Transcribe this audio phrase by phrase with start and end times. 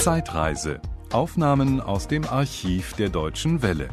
[0.00, 0.80] Zeitreise.
[1.12, 3.90] Aufnahmen aus dem Archiv der Deutschen Welle.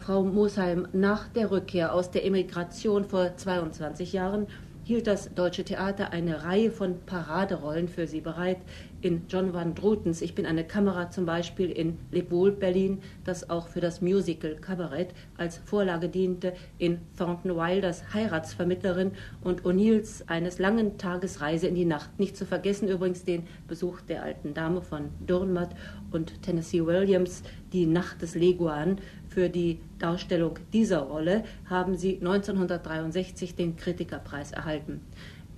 [0.00, 4.48] Frau Mosheim, nach der Rückkehr aus der Emigration vor 22 Jahren
[4.82, 8.58] hielt das Deutsche Theater eine Reihe von Paraderollen für sie bereit.
[9.00, 13.48] In John van Drutens Ich bin eine Kamera zum Beispiel in Leb wohl Berlin, das
[13.48, 20.58] auch für das Musical Kabarett als Vorlage diente, in Thornton Wilders Heiratsvermittlerin und O'Neills eines
[20.58, 22.18] langen Tages Reise in die Nacht.
[22.18, 25.76] Nicht zu vergessen übrigens den Besuch der alten Dame von Dürrenmatt
[26.10, 33.54] und Tennessee Williams, die Nacht des Leguan für die Darstellung dieser Rolle haben sie 1963
[33.54, 35.02] den Kritikerpreis erhalten.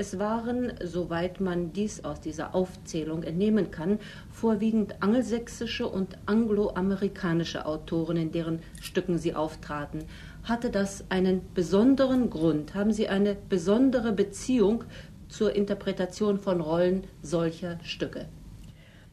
[0.01, 3.99] Es waren, soweit man dies aus dieser Aufzählung entnehmen kann,
[4.31, 10.05] vorwiegend angelsächsische und angloamerikanische Autoren, in deren Stücken sie auftraten.
[10.43, 12.73] Hatte das einen besonderen Grund?
[12.75, 14.85] Haben Sie eine besondere Beziehung
[15.29, 18.27] zur Interpretation von Rollen solcher Stücke?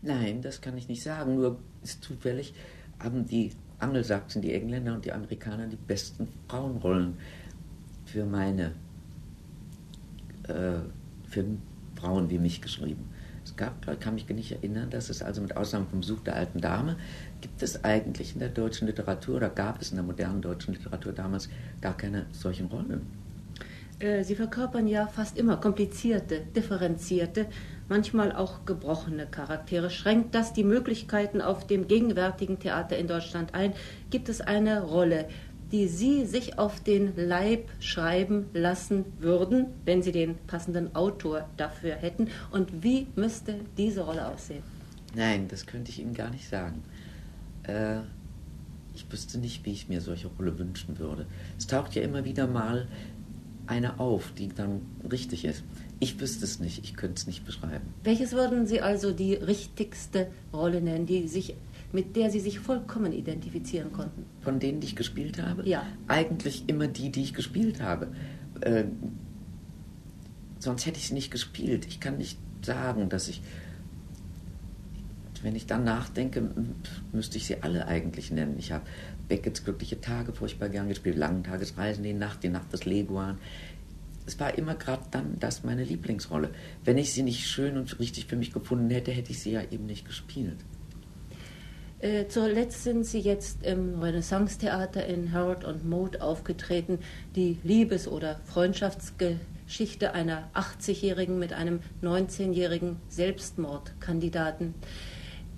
[0.02, 1.36] Nein, das kann ich nicht sagen.
[1.36, 2.54] Nur ist zufällig
[2.98, 7.18] haben die Angelsachsen, die Engländer und die Amerikaner die besten Frauenrollen
[8.06, 8.72] für meine,
[10.48, 11.46] für
[11.96, 13.10] Frauen wie mich geschrieben.
[13.48, 16.60] Es gab, kann mich nicht erinnern, dass es also mit Ausnahme vom Besuch der alten
[16.60, 16.98] Dame,
[17.40, 21.14] gibt es eigentlich in der deutschen Literatur oder gab es in der modernen deutschen Literatur
[21.14, 21.48] damals
[21.80, 23.08] gar keine solchen Rollen.
[24.00, 27.48] Äh, Sie verkörpern ja fast immer komplizierte, differenzierte,
[27.88, 29.90] manchmal auch gebrochene Charaktere.
[29.90, 33.74] Schränkt das die Möglichkeiten auf dem gegenwärtigen Theater in Deutschland ein?
[34.10, 35.26] Gibt es eine Rolle,
[35.72, 41.96] die Sie sich auf den Leib schreiben lassen würden, wenn Sie den passenden Autor dafür
[41.96, 42.30] hätten?
[42.52, 44.64] Und wie müsste diese Rolle aussehen?
[45.16, 46.84] Nein, das könnte ich Ihnen gar nicht sagen.
[47.64, 48.00] Äh,
[48.96, 51.26] ich wüsste nicht, wie ich mir solche Rolle wünschen würde.
[51.58, 52.88] Es taucht ja immer wieder mal
[53.68, 55.64] eine auf, die dann richtig ist.
[56.00, 57.94] Ich wüsste es nicht, ich könnte es nicht beschreiben.
[58.04, 61.56] Welches würden Sie also die richtigste Rolle nennen, die sich,
[61.92, 64.26] mit der Sie sich vollkommen identifizieren konnten?
[64.42, 65.68] Von denen, die ich gespielt habe?
[65.68, 65.86] Ja.
[66.08, 68.10] Eigentlich immer die, die ich gespielt habe.
[68.62, 68.86] Äh,
[70.60, 71.86] sonst hätte ich sie nicht gespielt.
[71.88, 73.42] Ich kann nicht sagen, dass ich.
[75.44, 76.50] Wenn ich dann nachdenke,
[77.14, 78.56] müsste ich sie alle eigentlich nennen.
[78.58, 78.84] Ich habe
[79.28, 83.38] Beckett's glückliche Tage furchtbar gern gespielt, Langen Tagesreisen, die Nacht, die Nacht des Leguan
[84.28, 86.52] es war immer gerade dann das meine Lieblingsrolle.
[86.84, 89.62] Wenn ich sie nicht schön und richtig für mich gefunden hätte, hätte ich sie ja
[89.72, 90.58] eben nicht gespielt.
[92.00, 97.00] Äh, zuletzt sind Sie jetzt im Renaissance-Theater in Harold und Mode aufgetreten.
[97.36, 104.76] Die Liebes- oder Freundschaftsgeschichte einer 80-Jährigen mit einem 19-jährigen Selbstmordkandidaten.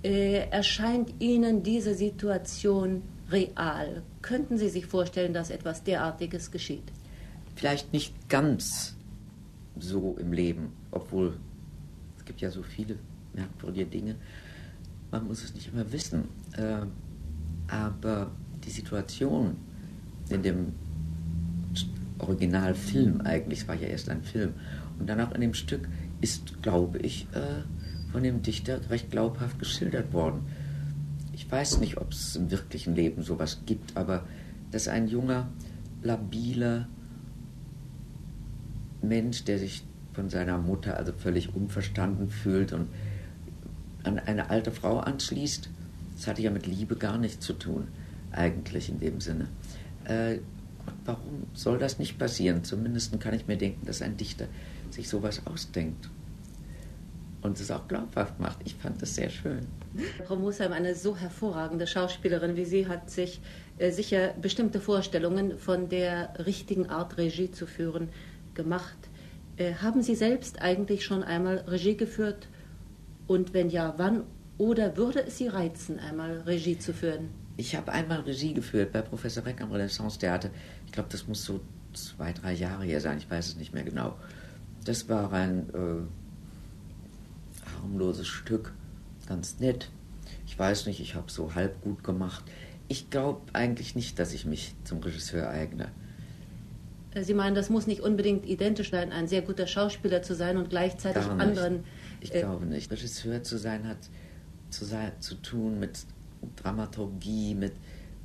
[0.02, 4.02] Äh, erscheint Ihnen diese Situation real?
[4.22, 6.90] Könnten Sie sich vorstellen, dass etwas derartiges geschieht?
[7.60, 8.96] vielleicht nicht ganz
[9.78, 11.36] so im Leben, obwohl
[12.16, 12.98] es gibt ja so viele
[13.34, 14.16] merkwürdige Dinge.
[15.10, 16.28] Man muss es nicht immer wissen.
[16.56, 16.86] Äh,
[17.68, 18.30] aber
[18.64, 19.56] die Situation
[20.28, 20.72] in dem
[22.18, 24.54] Originalfilm eigentlich, es war ja erst ein Film,
[24.98, 25.88] und dann auch in dem Stück
[26.20, 27.62] ist, glaube ich, äh,
[28.12, 30.42] von dem Dichter recht glaubhaft geschildert worden.
[31.32, 34.26] Ich weiß nicht, ob es im wirklichen Leben sowas gibt, aber
[34.70, 35.48] dass ein junger,
[36.02, 36.86] labiler,
[39.02, 42.88] Mensch, der sich von seiner Mutter also völlig unverstanden fühlt und
[44.04, 45.68] an eine alte Frau anschließt,
[46.16, 47.88] das hatte ja mit Liebe gar nichts zu tun,
[48.32, 49.48] eigentlich in dem Sinne.
[50.04, 50.38] Äh,
[51.04, 52.64] warum soll das nicht passieren?
[52.64, 54.46] Zumindest kann ich mir denken, dass ein Dichter
[54.90, 56.08] sich sowas ausdenkt
[57.42, 58.58] und es auch glaubhaft macht.
[58.64, 59.66] Ich fand das sehr schön.
[60.26, 63.40] Frau Musheim, eine so hervorragende Schauspielerin wie Sie, hat sich
[63.78, 68.08] äh, sicher bestimmte Vorstellungen von der richtigen Art Regie zu führen
[68.54, 68.96] gemacht.
[69.56, 72.48] Äh, haben Sie selbst eigentlich schon einmal Regie geführt?
[73.30, 74.24] Und wenn ja, wann?
[74.58, 77.28] Oder würde es Sie reizen, einmal Regie zu führen?
[77.56, 80.50] Ich habe einmal Regie geführt bei Professor Reck am Renaissance-Theater.
[80.86, 81.60] Ich glaube, das muss so
[81.92, 83.18] zwei, drei Jahre her sein.
[83.18, 84.16] Ich weiß es nicht mehr genau.
[84.84, 86.02] Das war ein äh,
[87.80, 88.72] harmloses Stück,
[89.28, 89.90] ganz nett.
[90.44, 92.42] Ich weiß nicht, ich habe so halb gut gemacht.
[92.88, 95.92] Ich glaube eigentlich nicht, dass ich mich zum Regisseur eigne.
[97.14, 100.56] Äh, Sie meinen, das muss nicht unbedingt identisch sein, ein sehr guter Schauspieler zu sein
[100.56, 101.84] und gleichzeitig anderen.
[102.20, 102.90] Ich äh, glaube nicht.
[102.90, 103.98] Regisseur zu sein hat
[104.70, 106.04] zu, sein, zu tun mit
[106.56, 107.72] Dramaturgie, mit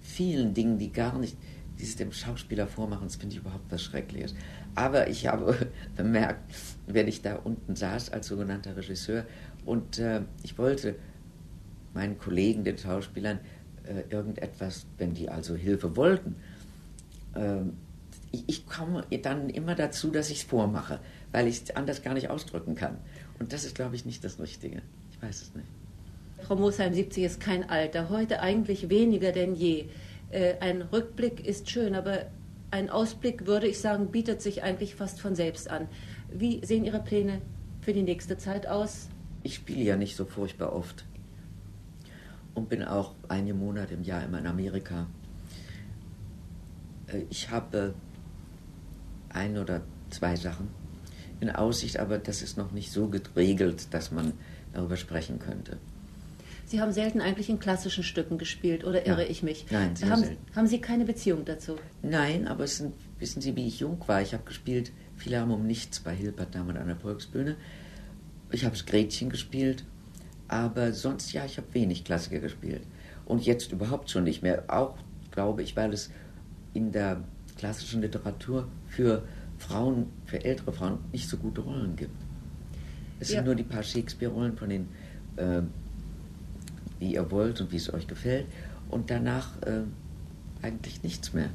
[0.02, 1.38] vielen Dingen, die gar nicht,
[1.80, 3.08] die es dem Schauspieler vormachen.
[3.08, 4.36] Das finde ich überhaupt was Schreckliches.
[4.76, 6.54] Aber ich habe bemerkt,
[6.88, 9.26] wenn ich da unten saß als sogenannter Regisseur
[9.66, 10.96] und äh, ich wollte
[11.94, 13.40] meinen Kollegen, den Schauspielern,
[13.84, 16.36] äh, irgendetwas, wenn die also Hilfe wollten,
[17.34, 17.62] äh,
[18.48, 21.00] ich, komme dann immer dazu, dass ich es vormache,
[21.32, 22.98] weil ich es anders gar nicht ausdrücken kann.
[23.40, 24.82] Und das ist, glaube ich, nicht das Richtige.
[25.12, 25.68] Ich weiß es nicht.
[26.42, 29.86] Frau Mosheim, 70 ist kein Alter, heute eigentlich weniger denn je.
[30.30, 32.26] Äh, ein Rückblick ist schön, aber
[32.72, 35.88] ein Ausblick, würde ich sagen, bietet sich eigentlich fast von selbst an.
[36.32, 37.42] Wie sehen Ihre Pläne
[37.82, 39.10] für die nächste Zeit aus?
[39.44, 41.06] Ich spiele ja nicht so furchtbar oft
[42.54, 45.08] und bin auch einige Monate im Jahr immer in Amerika.
[47.08, 47.94] Äh, ich habe
[49.36, 50.70] ein oder zwei Sachen
[51.40, 54.34] in Aussicht, aber das ist noch nicht so geregelt, dass man
[54.74, 55.78] darüber sprechen könnte.
[56.66, 59.30] Sie haben selten eigentlich in klassischen Stücken gespielt, oder irre ja.
[59.30, 59.66] ich mich?
[59.70, 60.56] Nein, sehr haben, selten.
[60.56, 61.76] haben Sie keine Beziehung dazu?
[62.02, 64.22] Nein, aber sind, wissen Sie, wie ich jung war?
[64.22, 67.56] Ich habe gespielt, viele haben um nichts bei Hilbert damals an der Volksbühne.
[68.52, 69.84] Ich habe das Gretchen gespielt,
[70.48, 72.82] aber sonst ja, ich habe wenig Klassiker gespielt.
[73.26, 74.64] Und jetzt überhaupt schon nicht mehr.
[74.68, 74.96] Auch,
[75.32, 76.10] glaube ich, weil es
[76.74, 77.24] in der
[77.58, 79.24] klassischen Literatur für
[79.58, 82.12] Frauen, für ältere Frauen nicht so gute Rollen gibt.
[83.20, 83.38] Es Ja.
[83.38, 84.88] sind nur die paar Shakespeare-Rollen von den,
[85.38, 85.62] äh,
[87.00, 88.46] wie ihr wollt und wie es euch gefällt.
[88.90, 89.82] Und danach äh,
[90.62, 91.50] eigentlich nichts mehr.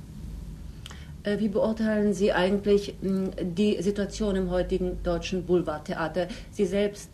[1.23, 6.29] Äh, Wie beurteilen Sie eigentlich die Situation im heutigen deutschen Boulevardtheater?
[6.51, 7.11] Sie selbst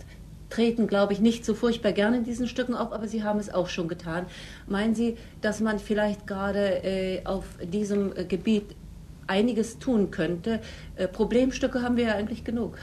[0.56, 3.52] treten, glaube ich, nicht so furchtbar gerne in diesen Stücken auf, aber Sie haben es
[3.52, 4.24] auch schon getan.
[4.66, 8.74] Meinen Sie, dass man vielleicht gerade äh, auf diesem äh, Gebiet
[9.26, 10.60] einiges tun könnte?
[10.96, 12.78] Äh, Problemstücke haben wir ja eigentlich genug.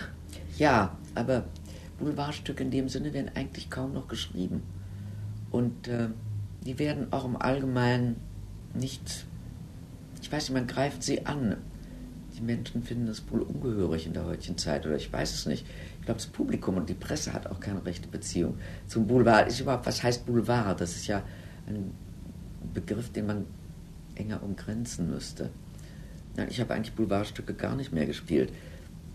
[0.57, 1.45] Ja, aber
[1.97, 4.61] Boulevardstücke in dem Sinne werden eigentlich kaum noch geschrieben.
[5.49, 6.09] Und äh,
[6.63, 8.17] die werden auch im Allgemeinen
[8.75, 9.25] nicht,
[10.21, 11.57] ich weiß nicht, man greift sie an.
[12.35, 15.65] Die Menschen finden das wohl ungehörig in der heutigen Zeit oder ich weiß es nicht.
[16.00, 18.56] Ich glaube, das Publikum und die Presse hat auch keine rechte Beziehung
[18.88, 19.47] zum Boulevard.
[19.47, 20.80] Ist überhaupt, was heißt Boulevard?
[20.81, 21.24] Das ist ja
[21.68, 21.91] ein
[22.74, 23.45] Begriff, den man
[24.15, 25.50] enger umgrenzen müsste.
[26.35, 28.51] Nein, ich habe eigentlich Boulevardstücke gar nicht mehr gespielt.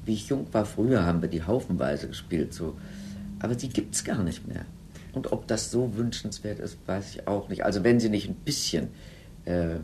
[0.05, 2.77] Wie ich jung war, früher haben wir die haufenweise gespielt, so.
[3.41, 4.65] Aber die gibt es gar nicht mehr.
[5.13, 7.65] Und ob das so wünschenswert ist, weiß ich auch nicht.
[7.65, 8.89] Also wenn sie nicht ein bisschen
[9.49, 9.81] äh,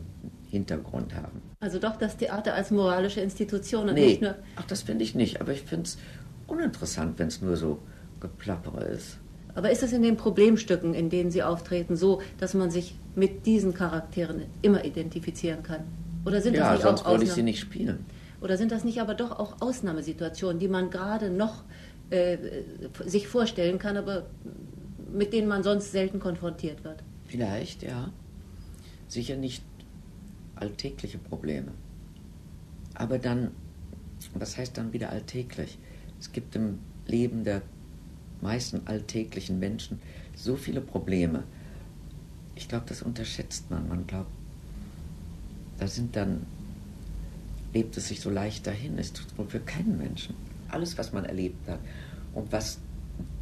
[0.50, 1.42] Hintergrund haben.
[1.60, 4.36] Also doch das Theater als moralische Institution und Nee, nicht nur.
[4.56, 5.40] ach, das finde ich nicht.
[5.40, 5.98] Aber ich finde es
[6.46, 7.78] uninteressant, wenn es nur so
[8.20, 9.18] Geplappere ist.
[9.54, 13.46] Aber ist es in den Problemstücken, in denen Sie auftreten, so, dass man sich mit
[13.46, 15.80] diesen Charakteren immer identifizieren kann?
[16.24, 18.04] Oder sind ja, das nicht sonst auch würde ich sie nicht spielen.
[18.40, 21.64] Oder sind das nicht aber doch auch Ausnahmesituationen, die man gerade noch
[22.10, 22.36] äh,
[23.06, 24.26] sich vorstellen kann, aber
[25.12, 27.02] mit denen man sonst selten konfrontiert wird?
[27.26, 28.10] Vielleicht, ja.
[29.08, 29.62] Sicher nicht
[30.54, 31.72] alltägliche Probleme.
[32.94, 33.50] Aber dann,
[34.34, 35.78] was heißt dann wieder alltäglich?
[36.20, 37.62] Es gibt im Leben der
[38.40, 40.00] meisten alltäglichen Menschen
[40.36, 41.44] so viele Probleme.
[42.54, 43.88] Ich glaube, das unterschätzt man.
[43.88, 44.30] Man glaubt,
[45.78, 46.46] da sind dann,
[47.72, 48.98] lebt es sich so leicht dahin.
[48.98, 50.34] Es tut wohl für keinen Menschen.
[50.68, 51.80] Alles, was man erlebt hat
[52.32, 52.78] und was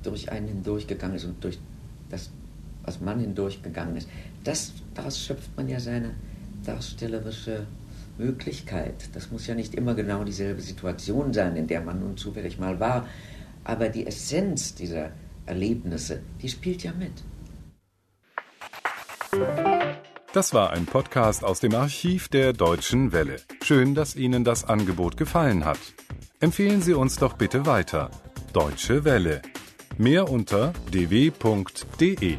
[0.02, 1.58] durch einen hindurchgegangen ist und durch
[2.08, 2.30] das,
[2.84, 4.08] was man hindurchgegangen ist,
[4.44, 6.10] das, daraus schöpft man ja seine
[6.64, 7.66] darstellerische
[8.18, 9.08] Möglichkeit.
[9.14, 12.80] Das muss ja nicht immer genau dieselbe Situation sein, in der man nun zufällig mal
[12.80, 13.06] war,
[13.64, 15.10] aber die Essenz dieser
[15.46, 17.12] Erlebnisse, die spielt ja mit.
[20.32, 23.36] Das war ein Podcast aus dem Archiv der Deutschen Welle.
[23.62, 25.78] Schön, dass Ihnen das Angebot gefallen hat.
[26.40, 28.10] Empfehlen Sie uns doch bitte weiter.
[28.52, 29.42] Deutsche Welle.
[29.98, 32.38] Mehr unter dw.de.